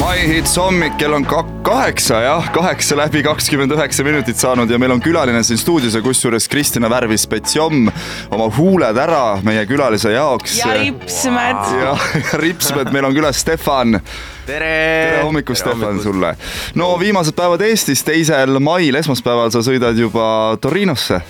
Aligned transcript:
My 0.00 0.16
Hits 0.24 0.54
hommik, 0.56 0.94
kell 0.96 1.12
on 1.12 1.24
ka- 1.28 1.44
kaheksa 1.62 2.22
jah, 2.24 2.46
kaheksa 2.52 2.96
läbi 2.96 3.20
kakskümmend 3.22 3.74
üheksa 3.76 4.04
minutit 4.04 4.38
saanud 4.40 4.70
ja 4.72 4.78
meil 4.80 4.94
on 4.94 5.02
külaline 5.04 5.42
siin 5.44 5.60
stuudios 5.60 5.92
ja 5.94 6.00
kusjuures 6.00 6.48
Kristina 6.48 6.88
värvis 6.88 7.26
spetsiomm 7.26 7.90
oma 8.32 8.46
huuled 8.56 8.96
ära 8.96 9.36
meie 9.44 9.66
külalise 9.68 10.14
jaoks. 10.14 10.56
ja 10.62 10.72
ripsmed 10.78 11.60
wow.. 11.60 11.84
ja 11.84 11.92
ripsmed, 12.44 12.88
meil 12.92 13.04
on 13.10 13.18
külas 13.18 13.44
Stefan. 13.44 14.00
tere! 14.46 14.72
tere 15.10 15.22
hommikust, 15.26 15.60
Stefan, 15.60 16.00
sulle. 16.00 16.34
no 16.74 16.94
viimased 16.96 17.36
päevad 17.36 17.60
Eestis, 17.68 18.00
teisel 18.00 18.56
mail, 18.64 18.96
esmaspäeval 18.96 19.52
sa 19.52 19.60
sõidad 19.60 20.00
juba 20.00 20.56
Torinosse 20.60 21.20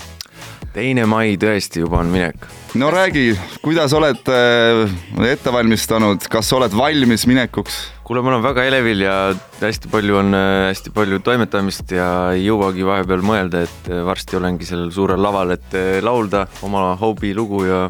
teine 0.72 1.04
mai 1.08 1.36
tõesti 1.40 1.82
juba 1.82 2.00
on 2.00 2.10
minek. 2.12 2.46
no 2.80 2.88
räägi, 2.92 3.32
kuidas 3.64 3.92
oled 3.96 4.28
äh, 4.32 4.92
ette 5.28 5.52
valmistanud, 5.52 6.24
kas 6.32 6.52
oled 6.56 6.72
valmis 6.76 7.26
minekuks? 7.28 7.78
kuule, 8.06 8.22
ma 8.24 8.32
olen 8.32 8.44
väga 8.44 8.64
elevil 8.70 9.04
ja 9.04 9.16
hästi 9.60 9.90
palju 9.92 10.18
on 10.22 10.36
äh, 10.36 10.68
hästi 10.70 10.94
palju 10.96 11.20
toimetamist 11.24 11.92
ja 11.92 12.06
ei 12.36 12.46
jõuagi 12.46 12.86
vahepeal 12.88 13.24
mõelda, 13.26 13.66
et 13.68 13.92
äh, 13.92 14.00
varsti 14.06 14.38
olengi 14.40 14.68
sellel 14.68 14.92
suurel 14.94 15.20
laval, 15.22 15.52
et 15.58 15.76
laulda 16.04 16.46
oma 16.64 16.92
hobilugu 17.00 17.66
ja, 17.68 17.82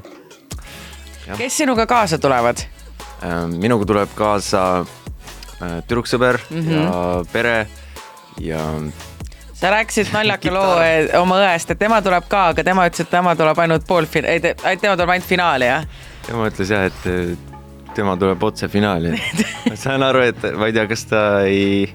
ja.. 1.28 1.38
kes 1.38 1.62
sinuga 1.62 1.86
kaasa 1.90 2.18
tulevad? 2.22 2.66
minuga 3.54 3.86
tuleb 3.86 4.10
kaasa 4.18 4.82
tüdruksõber 5.86 6.40
mm 6.50 6.58
-hmm. 6.58 6.72
ja 6.74 7.24
pere 7.30 7.68
ja 8.42 8.64
sa 9.62 9.70
rääkisid 9.70 10.10
naljaka 10.10 10.50
loo 10.50 10.74
oma 11.20 11.38
õest, 11.44 11.70
et 11.70 11.78
tema 11.78 12.00
tuleb 12.02 12.26
ka, 12.30 12.48
aga 12.50 12.64
tema 12.66 12.88
ütles, 12.90 13.04
et 13.04 13.12
tema 13.12 13.36
tuleb 13.38 13.60
ainult 13.62 13.86
poolfin-, 13.86 14.26
ei 14.26 14.42
tema 14.42 14.96
tuleb 14.96 15.14
ainult 15.14 15.28
finaali, 15.28 15.68
jah? 15.70 15.86
tema 16.26 16.48
ütles 16.50 16.72
jah, 16.74 16.88
et 16.90 17.92
tema 17.94 18.16
tuleb 18.18 18.42
otse 18.42 18.66
finaali 18.72 19.14
ma 19.70 19.78
saan 19.78 20.02
aru, 20.02 20.24
et 20.32 20.48
ma 20.58 20.66
ei 20.66 20.74
tea, 20.74 20.88
kas 20.90 21.06
ta 21.06 21.22
ei 21.46 21.86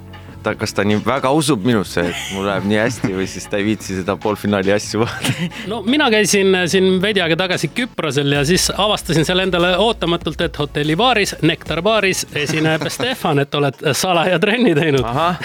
ta, 0.48 0.56
kas 0.56 0.74
ta 0.74 0.86
nii 0.88 1.00
väga 1.06 1.32
usub 1.36 1.66
minusse, 1.68 2.04
et 2.10 2.32
mul 2.36 2.48
läheb 2.48 2.68
nii 2.70 2.80
hästi 2.80 3.12
või 3.18 3.28
siis 3.30 3.48
ta 3.52 3.60
ei 3.60 3.66
viitsi 3.68 3.98
seda 4.00 4.16
poolfinaali 4.22 4.72
asju 4.76 5.02
vaadata. 5.04 5.48
no 5.72 5.82
mina 5.88 6.10
käisin 6.14 6.56
äh, 6.56 6.66
siin 6.72 7.02
veidi 7.04 7.24
aega 7.24 7.38
tagasi 7.40 7.70
Küprosel 7.76 8.32
ja 8.38 8.44
siis 8.48 8.70
avastasin 8.72 9.28
seal 9.28 9.44
endale 9.44 9.74
ootamatult, 9.84 10.42
et 10.46 10.60
hotellibaaris, 10.60 11.36
Nektar 11.48 11.82
baaris 11.86 12.26
esineb 12.36 12.88
Stefan, 12.96 13.44
et 13.44 13.56
oled 13.60 13.84
salaja 13.98 14.40
trenni 14.40 14.76
teinud. 14.78 15.04
ahah 15.04 15.40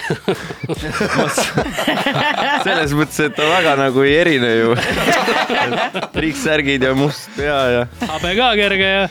selles 2.62 2.94
mõttes, 2.96 3.18
et 3.26 3.36
ta 3.36 3.48
väga 3.48 3.76
nagu 3.80 4.06
ei 4.06 4.16
erine 4.20 4.52
ju 4.54 4.76
triiksärgid 6.16 6.86
ja 6.86 6.94
must 6.98 7.30
pea 7.36 7.60
ja. 7.76 7.86
habe 8.12 8.36
ka 8.38 8.52
kerge 8.60 8.92
ja 8.92 9.08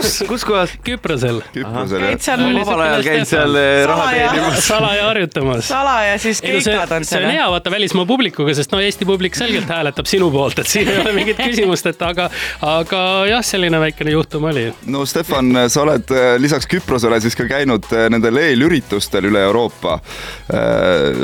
kus, 0.00 0.12
kus 0.28 0.44
kohas? 0.46 0.72
Küprosel. 0.84 1.40
Küprosel 1.54 2.02
jah. 2.02 2.10
käid 2.12 2.24
seal. 2.24 2.42
vabal 2.58 2.82
ajal 2.86 3.04
käid 3.06 3.28
seal 3.28 3.58
eh, 3.60 3.80
raha 3.88 4.08
teenimas. 4.12 4.60
salaja 4.66 5.06
harjutamas. 5.08 5.68
salaja 5.70 6.18
siis 6.22 6.42
keikad 6.44 6.92
on 6.98 7.06
seal. 7.06 7.22
see 7.22 7.22
on 7.22 7.36
hea 7.36 7.48
vaata 7.54 7.72
välismaa 7.74 8.06
publikuga, 8.08 8.54
sest 8.58 8.74
no 8.74 8.82
Eesti 8.84 9.08
publik 9.08 9.38
selgelt 9.38 9.70
hääletab 9.72 10.10
sinu 10.10 10.30
poolt, 10.34 10.60
et 10.62 10.70
siin 10.70 10.90
ei 10.92 11.00
ole 11.02 11.14
mingit 11.16 11.40
küsimust, 11.40 11.90
et 11.90 12.06
aga, 12.06 12.28
aga 12.66 13.02
jah, 13.30 13.44
selline 13.46 13.80
väikene 13.86 14.14
juhtum 14.16 14.48
oli. 14.52 14.68
no 14.92 15.06
Stefan, 15.08 15.66
sa 15.72 15.84
oled 15.86 16.14
eh, 16.14 16.28
lisaks 16.42 16.68
Küprosele 16.70 17.20
siis 17.24 17.38
ka 17.38 17.48
käinud 17.50 17.90
eh, 17.92 18.08
nendel 18.12 18.42
eelüritustel 18.44 19.30
üle 19.30 19.44
Euroopa. 19.48 19.98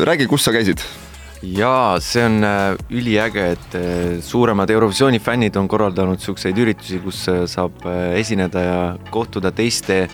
räägi, 0.08 0.26
kus 0.30 0.44
sa 0.46 0.52
käisid? 0.54 0.82
Jaa, 1.42 1.98
see 2.02 2.24
on 2.26 2.42
äh, 2.46 2.76
üliäge, 2.90 3.46
et 3.56 3.74
äh, 3.78 4.20
suuremad 4.24 4.70
Eurovisiooni 4.70 5.20
fännid 5.22 5.56
on 5.58 5.68
korraldanud 5.70 6.20
niisuguseid 6.20 6.58
üritusi, 6.58 7.00
kus 7.02 7.24
äh, 7.30 7.44
saab 7.50 7.82
esineda 8.16 8.62
ja 8.62 8.78
kohtuda 9.10 9.52
teiste 9.54 10.06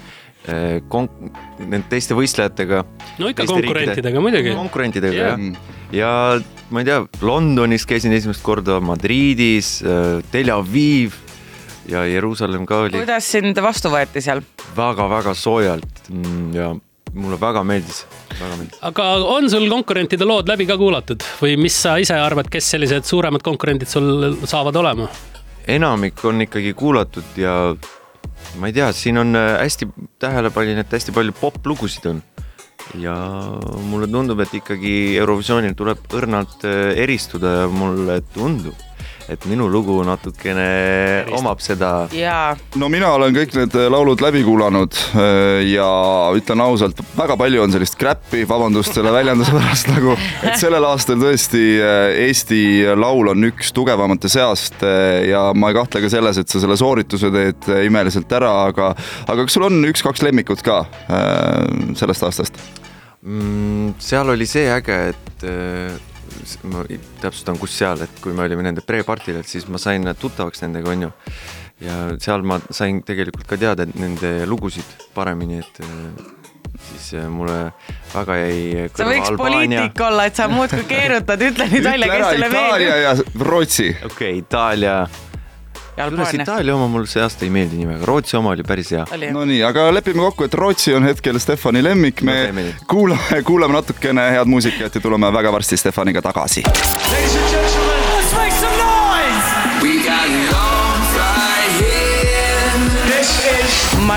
kon-, 0.88 1.10
nende 1.58 1.84
teiste 1.90 2.16
võistlejatega. 2.16 2.82
no 3.20 3.28
ikka 3.28 3.44
konkurentidega 3.50 4.20
muidugi. 4.22 4.54
konkurentidega 4.56 5.18
yeah. 5.18 5.40
jah, 5.42 5.74
ja 5.92 6.12
ma 6.72 6.80
ei 6.80 6.88
tea, 6.88 7.02
Londonis 7.20 7.84
käisin 7.88 8.14
esimest 8.16 8.40
korda, 8.46 8.78
Madridis, 8.80 9.82
Tel 10.32 10.52
Aviv 10.54 11.18
ja 11.90 12.06
Jeruusalemm 12.08 12.64
ka 12.68 12.84
oli. 12.86 12.96
kuidas 12.96 13.28
sind 13.28 13.60
vastu 13.60 13.92
võeti 13.92 14.24
seal 14.24 14.40
väga,? 14.40 14.70
väga-väga 14.78 15.34
soojalt 15.36 16.08
mm, 16.08 16.48
ja 16.56 16.72
mulle 17.14 17.38
väga 17.40 17.62
meeldis, 17.66 18.04
väga 18.38 18.56
meeldis. 18.56 18.80
aga 18.90 19.08
on 19.36 19.50
sul 19.50 19.68
konkurentide 19.70 20.26
lood 20.28 20.48
läbi 20.50 20.66
ka 20.68 20.78
kuulatud 20.80 21.24
või 21.40 21.56
mis 21.60 21.76
sa 21.84 21.96
ise 22.00 22.18
arvad, 22.18 22.50
kes 22.52 22.72
sellised 22.74 23.08
suuremad 23.08 23.44
konkurendid 23.46 23.90
sul 23.90 24.36
saavad 24.44 24.76
olema? 24.76 25.08
enamik 25.68 26.24
on 26.24 26.44
ikkagi 26.46 26.74
kuulatud 26.78 27.36
ja 27.36 27.54
ma 28.58 28.70
ei 28.70 28.76
tea, 28.76 28.90
siin 28.96 29.20
on 29.20 29.36
äh, 29.36 29.54
hästi 29.62 29.88
tähelepanin, 30.22 30.80
et 30.80 30.92
hästi 30.92 31.14
palju 31.14 31.34
poplugusid 31.40 32.10
on. 32.10 32.22
ja 32.98 33.14
mulle 33.90 34.08
tundub, 34.08 34.40
et 34.40 34.54
ikkagi 34.54 34.92
Eurovisioonil 35.20 35.74
tuleb 35.76 36.04
õrnalt 36.16 36.64
äh, 36.68 36.92
eristuda 37.04 37.62
ja 37.62 37.72
mulle 37.72 38.20
tundub 38.34 38.87
et 39.28 39.44
minu 39.48 39.66
lugu 39.68 39.98
natukene 40.06 40.66
omab 41.36 41.60
seda. 41.60 42.08
no 42.80 42.88
mina 42.92 43.10
olen 43.16 43.34
kõik 43.36 43.52
need 43.58 43.76
äh, 43.76 43.88
laulud 43.92 44.22
läbi 44.24 44.40
kuulanud 44.46 44.96
äh, 45.20 45.68
ja 45.68 45.88
ütlen 46.36 46.62
ausalt, 46.64 47.00
väga 47.16 47.36
palju 47.40 47.62
on 47.64 47.74
sellist 47.74 47.98
crap'i, 48.00 48.46
vabandust 48.48 48.96
selle 48.96 49.12
väljenduse 49.12 49.52
pärast 49.58 49.92
nagu, 49.92 50.16
et 50.42 50.56
sellel 50.60 50.88
aastal 50.88 51.20
tõesti 51.20 51.64
äh, 51.76 52.06
Eesti 52.28 52.62
laul 52.96 53.34
on 53.34 53.50
üks 53.50 53.72
tugevamate 53.76 54.30
seast 54.32 54.82
ja 54.82 55.48
ma 55.56 55.70
ei 55.70 55.76
kahtle 55.76 56.02
ka 56.02 56.10
selles, 56.12 56.40
et 56.40 56.50
sa 56.50 56.60
selle 56.62 56.76
soorituse 56.80 57.30
teed 57.32 57.68
imeliselt 57.84 58.32
ära, 58.32 58.50
aga, 58.68 58.90
aga 59.28 59.44
kas 59.44 59.56
sul 59.56 59.68
on 59.68 59.80
üks-kaks 59.88 60.24
lemmikut 60.24 60.64
ka 60.66 60.82
sellest 61.98 62.24
aastast 62.26 62.60
mm,? 63.22 63.96
seal 64.02 64.32
oli 64.34 64.48
see 64.48 64.68
äge, 64.72 65.00
et 65.12 65.48
ma 66.68 66.84
täpsustan, 67.22 67.58
kus 67.60 67.76
seal, 67.78 68.02
et 68.06 68.22
kui 68.22 68.34
me 68.36 68.44
olime 68.46 68.64
nende 68.66 68.84
pre-partil, 68.86 69.40
et 69.40 69.48
siis 69.48 69.68
ma 69.68 69.80
sain 69.82 70.06
tuttavaks 70.18 70.64
nendega, 70.64 70.90
onju. 70.94 71.12
ja 71.84 72.00
seal 72.22 72.42
ma 72.46 72.58
sain 72.74 73.02
tegelikult 73.06 73.46
ka 73.48 73.60
teada 73.60 73.86
nende 73.94 74.42
lugusid 74.50 75.06
paremini, 75.14 75.60
et 75.62 75.80
äh, 75.84 76.24
siis 76.90 77.12
äh, 77.20 77.28
mulle 77.30 77.70
väga 78.14 78.40
jäi. 78.42 78.90
sa 78.96 79.06
võiks 79.08 79.32
Albaania. 79.32 79.38
poliitik 79.84 80.04
olla, 80.08 80.26
et 80.28 80.42
sa 80.42 80.50
muudkui 80.52 80.84
keerutad, 80.90 81.46
ütle 81.50 81.70
nüüd 81.70 81.88
välja, 81.92 82.12
kes 82.12 82.28
sulle 82.32 82.52
meeldib. 82.52 82.68
Itaalia 82.68 83.00
ja 83.04 83.16
Rootsi. 83.50 83.88
okei 83.94 84.12
okay,, 84.12 84.44
Itaalia 84.44 85.00
kusjuures 85.98 86.34
Itaalia 86.38 86.76
oma 86.76 86.88
mulle 86.92 87.10
see 87.10 87.22
aasta 87.24 87.46
ei 87.46 87.52
meeldi 87.54 87.80
nii 87.80 87.90
väga, 87.92 88.08
Rootsi 88.08 88.38
oma 88.38 88.54
oli 88.54 88.66
päris 88.66 88.92
hea. 88.94 89.04
Nonii, 89.34 89.60
aga 89.66 89.88
lepime 89.94 90.24
kokku, 90.28 90.48
et 90.48 90.54
Rootsi 90.54 90.94
on 90.94 91.08
hetkel 91.08 91.38
Stefani 91.42 91.82
lemmik, 91.84 92.22
me 92.26 92.38
no, 92.52 92.68
kuulame, 92.90 93.42
kuulame 93.46 93.78
natukene 93.78 94.30
head 94.36 94.50
muusikat 94.50 94.94
ja 94.94 95.04
tuleme 95.04 95.32
väga 95.34 95.52
varsti 95.52 95.80
Stefaniga 95.80 96.22
tagasi. 96.24 96.64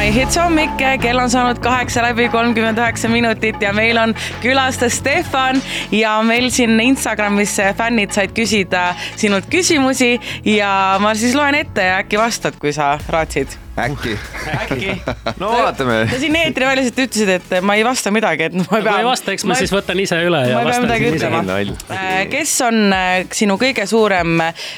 My 0.01 0.09
Hits 0.09 0.33
hommik, 0.41 0.79
kell 1.01 1.19
on 1.21 1.29
saanud 1.29 1.59
kaheksa 1.61 2.01
läbi 2.01 2.25
kolmkümmend 2.33 2.79
üheksa 2.81 3.09
minutit 3.09 3.61
ja 3.61 3.69
meil 3.73 3.99
on 4.01 4.15
külas 4.41 4.81
Stefan 4.89 5.61
ja 5.93 6.15
meil 6.25 6.49
siin 6.49 6.73
Instagramis 6.81 7.53
fännid 7.77 8.09
said 8.09 8.33
küsida 8.33 8.95
sinult 9.13 9.45
küsimusi 9.53 10.15
ja 10.57 10.97
ma 11.05 11.13
siis 11.13 11.37
loen 11.37 11.61
ette 11.61 11.85
ja 11.91 11.99
äkki 12.01 12.17
vastad, 12.17 12.57
kui 12.57 12.73
sa 12.73 12.95
raatsid 13.13 13.60
äkki 13.77 14.17
äkki 14.61 15.01
no 15.39 15.51
vaatame. 15.51 16.07
sa 16.11 16.19
siin 16.19 16.35
eetriväliselt 16.35 16.99
ütlesid, 17.05 17.31
et 17.37 17.65
ma 17.65 17.75
ei 17.79 17.85
vasta 17.87 18.11
midagi, 18.11 18.49
et 18.49 18.55
ma 18.57 18.65
pean. 18.67 18.85
kui 18.87 18.97
ei 18.99 19.07
vasta, 19.07 19.35
eks 19.35 19.45
ma, 19.45 19.53
ma 19.53 19.59
siis 19.61 19.73
võtan 19.73 20.01
ise 20.03 20.19
üle 20.27 20.41
ja 20.49 20.63
vastan 20.67 20.91
siis 20.97 21.17
ise. 21.19 21.95
Äh, 21.95 22.15
kes 22.31 22.55
on 22.67 22.81
äh, 22.95 23.11
sinu 23.35 23.57
kõige 23.61 23.87
suurem 23.89 24.41
äh, 24.43 24.71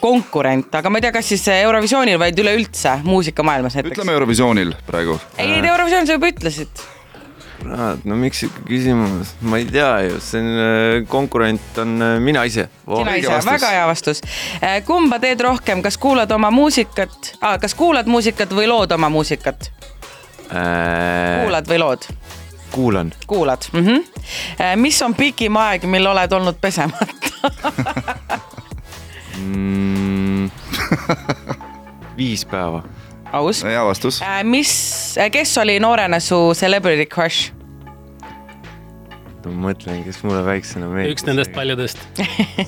konkurent, 0.00 0.74
aga 0.78 0.92
ma 0.92 1.00
ei 1.00 1.06
tea, 1.08 1.14
kas 1.18 1.32
siis 1.34 1.46
Eurovisioonil, 1.56 2.20
vaid 2.22 2.44
üleüldse 2.44 2.98
muusikamaailmas 3.06 3.78
näiteks? 3.78 3.96
ütleme 3.96 4.14
Eurovisioonil 4.18 4.76
praegu. 4.86 5.18
ei, 5.38 5.58
Eurovisioonil 5.62 6.12
sa 6.12 6.20
juba 6.20 6.30
ütlesid 6.34 6.86
kurat, 7.56 8.04
no 8.04 8.16
miks 8.18 8.40
sihuke 8.42 8.62
küsimus, 8.68 9.32
ma 9.46 9.60
ei 9.60 9.66
tea 9.70 9.90
ju, 10.06 10.20
see 10.24 10.42
on, 10.42 10.48
äh, 10.60 11.08
konkurent 11.10 11.80
on 11.82 11.96
äh, 12.02 12.16
mina 12.22 12.44
ise. 12.48 12.68
sina 12.84 13.16
ise, 13.20 13.38
väga 13.46 13.72
hea 13.74 13.86
vastus. 13.88 14.22
Äh, 14.60 14.78
kumba 14.86 15.18
teed 15.22 15.40
rohkem, 15.44 15.82
kas 15.84 15.98
kuulad 16.00 16.32
oma 16.32 16.50
muusikat 16.54 17.32
ah,, 17.40 17.56
kas 17.62 17.74
kuulad 17.78 18.08
muusikat 18.10 18.52
või 18.56 18.68
lood 18.70 18.92
oma 18.96 19.10
muusikat 19.12 19.70
äh...? 20.50 21.42
kuulad 21.42 21.70
või 21.70 21.80
lood? 21.82 22.08
kuulan. 22.76 23.12
kuulad 23.26 23.68
mm, 23.72 23.86
-hmm. 23.86 24.80
mis 24.82 25.02
on 25.02 25.14
pikim 25.14 25.56
aeg, 25.56 25.86
mil 25.88 26.06
oled 26.06 26.32
olnud 26.32 26.60
pesemata 26.60 27.52
mm, 29.40 30.50
viis 32.18 32.44
päeva 32.44 32.82
aus. 33.32 33.62
hea 33.64 33.84
vastus 33.84 34.22
äh,. 34.22 34.42
mis, 34.44 34.72
äh, 35.18 35.30
kes 35.30 35.58
oli 35.58 35.78
noorena 35.80 36.20
su 36.20 36.52
celebrity 36.54 37.06
crush? 37.06 37.52
ma 39.46 39.70
mõtlen, 39.70 40.02
kes 40.04 40.22
mulle 40.26 40.42
väiksena 40.46 40.90
meeldis. 40.90 41.14
üks 41.16 41.26
nendest 41.28 41.54
paljudest 41.54 42.02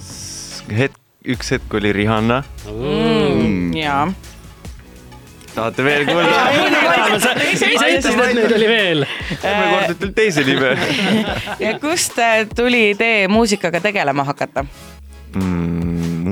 hetk, 0.81 0.99
üks 1.27 1.55
hetk 1.57 1.79
oli 1.81 1.93
Rihanna 1.97 2.43
mm,. 2.71 3.73
jaa 3.79 4.09
tahate 5.59 5.85
veel 5.85 6.05
kuulda? 6.07 6.43
sa 7.19 7.33
ise 7.51 7.71
ütlesid, 7.73 8.21
et 8.23 8.37
neid 8.39 8.55
oli 8.59 8.69
veel. 8.71 9.07
ärme 9.39 9.65
korda 9.73 9.97
ütle 9.97 10.13
teise 10.17 10.45
nime 10.47 10.75
ja 11.65 11.75
kust 11.83 12.19
äh, 12.23 12.45
tuli 12.55 12.91
idee 12.93 13.27
muusikaga 13.33 13.83
tegelema 13.85 14.27
hakata? 14.29 14.65
mm,. 15.35 15.78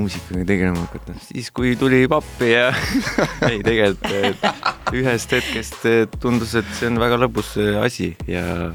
Muusikaga 0.07 0.45
tegelema 0.47 0.83
hakata, 0.85 1.15
siis 1.27 1.49
kui 1.51 1.75
tuli 1.79 2.05
pappi 2.11 2.51
ja 2.53 2.69
ei 3.51 3.59
tegelikult 3.65 4.93
ühest 4.95 5.33
hetkest 5.35 5.87
tundus, 6.21 6.55
et 6.59 6.69
see 6.77 6.87
on 6.91 6.99
väga 7.01 7.19
lõbus 7.19 7.55
eh, 7.59 7.75
asi 7.81 8.13
ja 8.29 8.71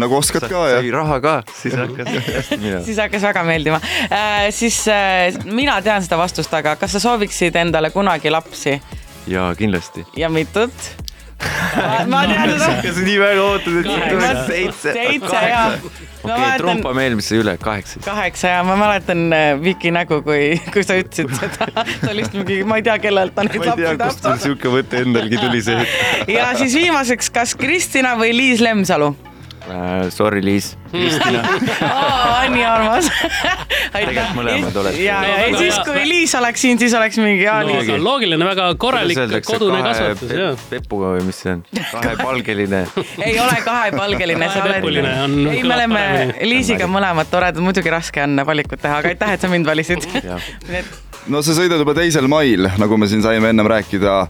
nagu 0.00 0.18
oskad 0.18 0.46
ka 0.46 0.62
sai 0.68 0.76
jah? 0.76 0.90
raha 0.94 1.18
ka, 1.24 1.34
siis 1.56 1.74
hakkas 1.78 2.12
hästi 2.28 2.60
minema. 2.62 2.84
siis 2.86 3.00
hakkas 3.02 3.26
väga 3.26 3.42
meeldima 3.48 3.80
äh,. 4.06 4.46
siis 4.54 4.84
äh, 4.92 5.34
mina 5.48 5.80
tean 5.82 6.04
seda 6.06 6.20
vastust, 6.20 6.54
aga 6.54 6.76
kas 6.80 6.94
sa 6.96 7.02
sooviksid 7.02 7.58
endale 7.58 7.90
kunagi 7.94 8.30
lapsi 8.30 8.78
ja 9.26 9.50
kindlasti. 9.58 10.06
ja 10.16 10.30
mitut? 10.30 10.92
Ma 12.10 12.22
tean 12.28 12.52
seda. 12.56 12.68
kas 12.84 12.98
nii 13.04 13.16
väga 13.20 13.42
ootad, 13.44 13.78
et 13.82 13.88
tuleb 14.10 14.40
seitse? 14.48 14.94
seitse 14.96 15.42
ja. 15.50 15.62
okei, 16.22 16.50
trumpame 16.62 17.04
eelmisse 17.06 17.40
üle, 17.40 17.56
kaheksa 17.60 17.98
siis. 17.98 18.06
kaheksa 18.06 18.54
ja 18.54 18.64
ma 18.66 18.78
mäletan 18.80 19.26
äh, 19.36 19.48
Viki 19.62 19.92
nägu, 19.94 20.22
kui, 20.26 20.56
kui 20.72 20.86
sa 20.86 20.98
ütlesid 21.00 21.32
seda. 21.36 21.70
ta 21.74 22.10
oli 22.12 22.24
vist 22.24 22.36
mingi, 22.38 22.60
ma 22.68 22.80
ei 22.80 22.86
tea, 22.86 22.98
kellelt 23.02 23.36
ta 23.36 23.46
neid 23.46 23.60
ma 23.60 23.68
ei 23.68 23.82
tea, 23.82 23.94
lapsi 23.94 24.02
kust 24.04 24.28
sul 24.28 24.42
sihuke 24.48 24.74
mõte 24.78 25.04
endalgi 25.04 25.40
tuli 25.42 25.62
see 25.64 25.80
hetk. 25.82 26.34
ja 26.38 26.50
siis 26.58 26.76
viimaseks, 26.80 27.32
kas 27.34 27.56
Kristina 27.58 28.16
või 28.20 28.32
Liis 28.36 28.64
Lemsalu? 28.64 29.12
Uh, 29.66 30.10
sorry, 30.10 30.42
Liis. 30.44 30.76
Kristina. 30.90 31.40
on 32.44 32.52
nii 32.54 32.64
armas. 32.64 33.08
Tegelikult 33.92 34.36
mõlemad 34.38 34.76
olete. 34.78 35.00
ja, 35.02 35.16
ja 35.26 35.38
väga 35.40 35.60
siis, 35.62 35.78
kui 35.88 36.02
Liis 36.06 36.34
oleks 36.38 36.62
siin, 36.62 36.78
siis 36.78 36.94
oleks 36.94 37.18
mingi, 37.18 37.46
aa 37.50 37.64
no 37.66 37.72
Liis 37.74 38.02
loogiline, 38.02 38.46
väga 38.46 38.68
korralik 38.78 39.18
kodune 39.46 39.80
kasvatus, 39.82 40.28
pe 40.30 40.38
jah. 40.38 40.60
pepuga 40.70 41.10
või 41.16 41.24
mis 41.26 41.40
see 41.42 41.56
on? 41.56 41.64
kahepalgeline. 41.94 42.82
ei 43.26 43.40
ole 43.42 43.56
kahepalgeline, 43.66 44.50
sa 44.52 44.60
oled 44.60 44.76
Kahepepuline 44.76 45.14
on-. 45.24 45.40
ei, 45.50 45.64
me 45.66 45.74
oleme. 45.78 46.04
Liisiga 46.46 46.86
mõlemad 46.90 47.30
toredad, 47.32 47.58
muidugi 47.64 47.90
raske 47.90 48.22
on 48.22 48.38
valikut 48.46 48.82
teha, 48.82 49.00
aga 49.02 49.10
aitäh, 49.14 49.34
et 49.34 49.42
sa 49.42 49.50
mind 49.50 49.66
valisid. 49.66 50.06
No 51.26 51.42
sa 51.42 51.56
sõidad 51.56 51.82
juba 51.82 51.96
teisel 51.98 52.30
mail, 52.30 52.70
nagu 52.78 53.00
me 53.00 53.10
siin 53.10 53.24
saime 53.24 53.50
ennem 53.50 53.66
rääkida 53.66 54.20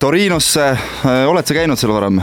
Torinosse, 0.00 0.70
oled 1.28 1.44
sa 1.44 1.58
käinud 1.60 1.80
seal 1.80 1.92
varem? 1.92 2.22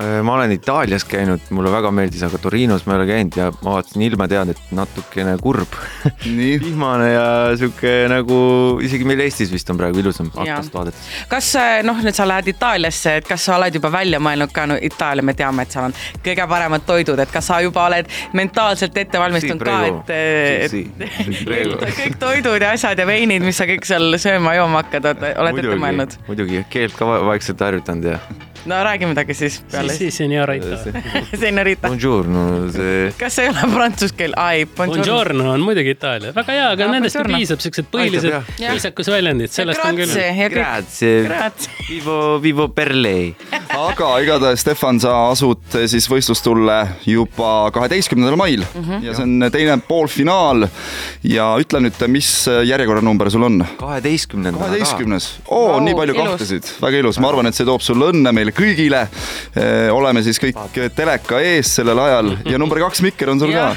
Äh, 0.00 0.22
ma 0.24 0.34
olen 0.38 0.52
Itaalias 0.54 1.04
käinud, 1.04 1.42
mulle 1.52 1.68
väga 1.70 1.90
meeldis, 1.92 2.22
aga 2.24 2.38
Torinos 2.40 2.86
ma 2.88 2.94
ei 2.94 3.00
ole 3.02 3.06
käinud 3.10 3.34
ja 3.36 3.50
ma 3.60 3.74
vaatasin 3.74 4.02
ilma, 4.06 4.24
tean, 4.30 4.48
et 4.54 4.70
natukene 4.72 5.34
kurb. 5.42 5.74
vihmane 6.38 7.10
ja 7.12 7.24
sihuke 7.60 7.90
nagu 8.08 8.38
isegi 8.82 9.04
meil 9.04 9.20
Eestis 9.26 9.52
vist 9.52 9.68
on 9.70 9.76
praegu 9.76 10.00
ilusam 10.00 10.30
aknast 10.32 10.72
vaadates. 10.72 11.10
kas 11.28 11.50
noh, 11.84 12.00
nüüd 12.06 12.16
sa 12.16 12.24
lähed 12.26 12.48
Itaaliasse, 12.54 13.18
et 13.20 13.28
kas 13.28 13.44
sa 13.44 13.58
oled 13.58 13.76
juba 13.76 13.90
välja 13.92 14.20
mõelnud 14.22 14.54
ka, 14.56 14.64
no 14.70 14.78
Itaalia, 14.80 15.26
me 15.28 15.34
teame, 15.38 15.66
et 15.68 15.76
seal 15.76 15.90
on 15.90 15.96
kõige 16.24 16.46
paremad 16.54 16.86
toidud, 16.88 17.20
et 17.26 17.34
kas 17.34 17.50
sa 17.52 17.60
juba 17.62 17.84
oled 17.90 18.08
mentaalselt 18.38 18.96
ette 18.96 19.20
valmistunud 19.20 19.60
Si, 19.62 19.68
ka, 19.68 20.14
et, 20.14 20.72
Si, 20.72 20.82
si, 20.88 21.34
si, 21.36 21.44
prego. 21.44 21.76
et 21.84 21.98
kõik 22.00 22.16
toidud 22.22 22.64
ja 22.64 22.72
asjad 22.78 22.98
ja 22.98 23.06
veinid, 23.06 23.44
mis 23.44 23.60
sa 23.60 23.68
kõik 23.68 23.84
seal 23.86 24.16
sööma-jooma 24.16 24.86
hakkad, 24.86 25.12
oled 25.36 25.60
ette 25.62 25.78
mõelnud? 25.84 26.16
muidugi, 26.30 26.64
keelt 26.72 26.96
ka 26.96 27.06
va- 27.12 27.20
vaikselt 27.28 27.60
harjutanud 27.60 28.08
ja 28.14 28.18
no 28.64 28.84
räägi 28.84 29.06
midagi 29.06 29.34
siis 29.34 29.62
peale 29.70 29.88
siis, 29.88 29.98
siis 29.98 30.16
seniorita. 30.16 30.76
senorita. 31.44 31.88
bonjour, 31.88 32.26
no 32.26 32.70
see 32.72 33.12
kas 33.18 33.36
see 33.36 33.46
ei 33.48 33.50
ole 33.50 33.68
prantsuse 33.74 34.14
keel? 34.16 34.34
ai, 34.36 34.66
Buongiorno 34.76 35.50
on 35.52 35.64
muidugi 35.66 35.94
Itaalia, 35.96 36.32
väga 36.36 36.54
hea, 36.54 36.68
aga 36.74 36.86
Jaa, 36.86 36.92
nendest 36.94 37.18
buongiorno. 37.18 37.40
piisab, 37.40 37.62
siuksed 37.64 37.88
põhilised 37.92 38.52
viisakusväljendid, 38.60 39.52
sellest 39.52 39.82
on 39.86 39.98
küll. 39.98 40.14
grazie, 40.52 41.24
Grazie. 41.26 41.72
vivo, 41.88 42.38
vivo 42.42 42.68
per 42.68 42.92
lei. 42.94 43.32
aga 43.88 44.12
igatahes 44.22 44.62
Stefan, 44.62 45.00
sa 45.02 45.16
asud 45.30 45.78
siis 45.90 46.06
võistlustulle 46.10 46.78
juba 47.08 47.70
kaheteistkümnendal 47.74 48.38
mail 48.38 48.62
mm 48.62 48.84
-hmm. 48.84 49.04
ja 49.06 49.16
see 49.16 49.26
on 49.26 49.50
teine 49.52 49.78
poolfinaal 49.88 50.68
ja 51.26 51.50
ütle 51.58 51.82
nüüd, 51.82 52.06
mis 52.06 52.30
järjekorranumber 52.66 53.30
sul 53.30 53.48
on? 53.48 53.64
kaheteistkümnendana 53.80 54.62
ka. 54.64 54.70
kaheteistkümnes, 54.70 55.30
oo 55.48 55.80
nii 55.80 55.94
palju 55.94 56.14
ilus. 56.14 56.30
kahtesid, 56.30 56.72
väga 56.82 57.02
ilus, 57.02 57.18
ma 57.18 57.28
arvan, 57.28 57.46
et 57.46 57.58
see 57.58 57.66
toob 57.66 57.80
sulle 57.82 58.12
õnne 58.12 58.32
meile 58.32 58.51
kõigile. 58.56 59.06
oleme 59.92 60.22
siis 60.22 60.38
kõik 60.40 60.78
teleka 60.96 61.40
ees 61.44 61.74
sellel 61.76 61.98
ajal 61.98 62.32
ja 62.48 62.58
number 62.58 62.80
kaks 62.80 63.02
mikker 63.04 63.30
on 63.32 63.40
sul 63.40 63.52
ka 63.52 63.72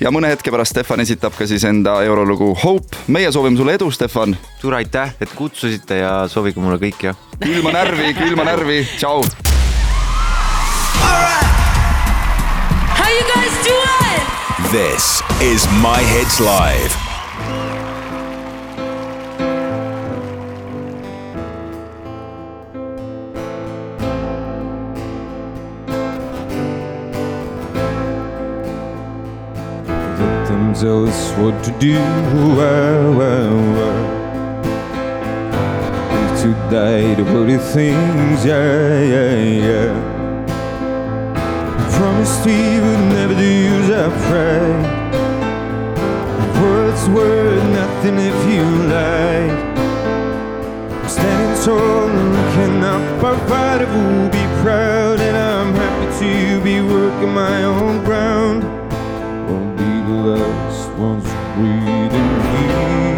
ja 0.00 0.12
mõne 0.14 0.30
hetke 0.30 0.52
pärast 0.54 0.76
Stefan 0.76 1.02
esitab 1.02 1.34
ka 1.38 1.46
siis 1.46 1.64
enda 1.66 1.98
eurolugu 2.06 2.52
Hope, 2.62 2.96
meie 3.08 3.32
soovime 3.32 3.58
sulle 3.58 3.74
edu, 3.74 3.90
Stefan. 3.90 4.36
suur 4.60 4.74
aitäh, 4.74 5.14
et 5.20 5.32
kutsusite 5.34 6.02
ja 6.02 6.12
soovige 6.28 6.60
mulle 6.60 6.78
kõike 6.82 7.10
ja 7.10 7.14
külma 7.40 7.72
närvi, 7.72 8.14
külma 8.14 8.44
närvi, 8.44 8.82
tšau. 8.96 9.24
How 12.96 13.10
you 13.10 13.24
guys 13.34 13.56
doing? 13.64 14.22
This 14.70 15.22
is 15.40 15.66
My 15.82 16.02
Hits 16.02 16.40
Live. 16.40 17.05
Tell 30.80 31.08
us 31.08 31.32
what 31.38 31.64
to 31.64 31.70
do. 31.78 31.94
Well, 31.94 33.14
well, 33.16 33.56
well. 33.76 34.02
Live 36.12 36.42
to 36.42 36.48
die 36.70 37.14
the 37.14 37.22
bloody 37.24 37.56
things, 37.56 38.44
yeah, 38.44 39.02
yeah, 39.02 39.34
yeah. 39.68 39.92
Promised 41.96 42.44
we 42.44 42.58
would 42.84 43.04
never 43.16 43.34
lose 43.34 43.90
our 43.90 44.10
pride. 44.26 45.06
Words 46.60 47.08
were 47.08 47.56
nothing 47.80 48.18
if 48.18 48.38
you 48.52 48.64
lied. 48.92 49.50
I'm 50.92 51.08
standing 51.08 51.64
tall 51.64 52.08
and 52.08 52.32
looking 52.36 52.84
up. 52.84 53.24
Our 53.24 53.38
fighter 53.48 53.86
will 53.86 54.28
be 54.28 54.44
proud, 54.62 55.20
and 55.20 55.36
I'm 55.36 55.74
happy 55.74 56.06
to 56.20 56.60
be 56.62 56.82
working 56.82 57.32
my 57.32 57.62
own 57.62 58.04
ground. 58.04 58.62
Won't 59.48 59.76
be 59.78 59.84
the 59.84 60.65
was 60.98 61.24
breathing 61.54 62.10
here. 62.10 63.15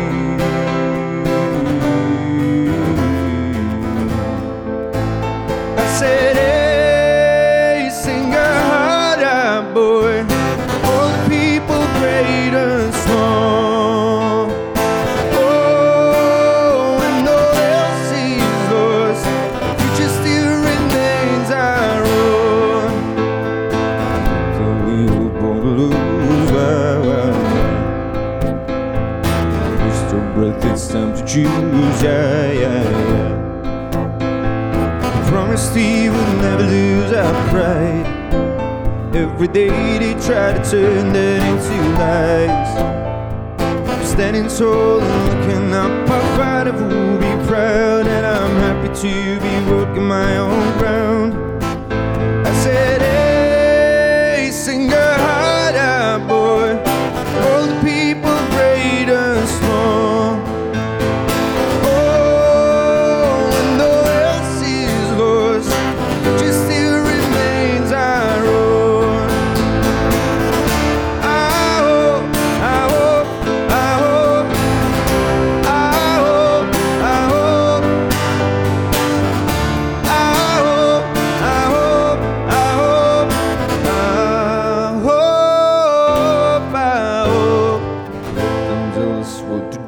Choose. 31.28 32.02
Yeah, 32.02 32.52
yeah, 32.52 32.82
yeah. 33.12 33.28
Promised 35.28 35.74
we 35.74 36.08
would 36.08 36.32
never 36.40 36.62
lose 36.64 37.12
our 37.12 37.34
pride. 37.50 38.06
Every 39.14 39.48
day 39.48 39.98
they 39.98 40.14
try 40.14 40.54
to 40.54 40.62
turn 40.70 41.12
that 41.12 41.42
into 41.50 41.76
lies. 42.00 42.70
I'm 43.90 44.04
standing 44.06 44.48
tall 44.48 45.00
and 45.02 45.24
looking 45.28 45.74
up. 45.74 46.10
Our 46.10 46.36
fighter 46.36 46.72
will 46.72 47.18
be 47.18 47.32
proud, 47.46 48.06
and 48.06 48.24
I'm 48.26 48.56
happy 48.64 48.88
to 49.02 49.12
be 49.44 49.54
working 49.70 50.06
my 50.06 50.38
own 50.38 50.78
ground. 50.78 50.97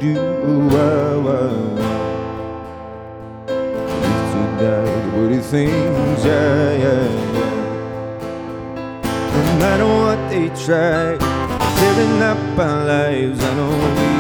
do. 0.00 0.14
Wow, 0.14 1.20
wow. 1.20 1.76
If 3.46 4.32
tonight 4.32 5.14
were 5.14 5.28
the 5.28 5.42
things 5.42 6.24
yeah, 6.24 6.72
yeah. 6.84 7.08
no 9.34 9.58
matter 9.58 9.84
what 9.84 10.30
they 10.30 10.48
try, 10.64 11.18
filling 11.78 12.22
up 12.22 12.58
our 12.58 12.86
lives, 12.86 13.44
I 13.44 13.54
know 13.54 14.14
we. 14.14 14.19